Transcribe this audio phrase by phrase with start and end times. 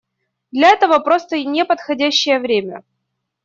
[0.51, 2.83] Для этого просто не подходящее время.